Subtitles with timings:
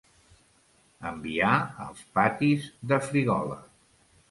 [1.09, 1.51] Enviar
[1.87, 3.63] als patis de Frígola.